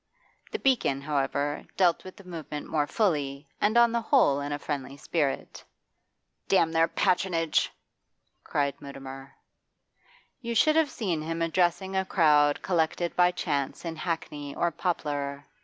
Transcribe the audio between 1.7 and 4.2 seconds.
dealt with the movement more fully, and on the